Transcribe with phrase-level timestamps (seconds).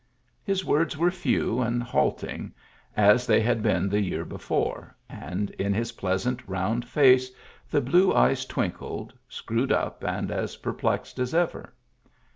[0.43, 2.55] His words were few and halting,
[2.97, 7.29] as they had been the year before, and in his pleasant, round face
[7.69, 11.75] the blue eyes twinkled, screwed up and as per plexed as ever.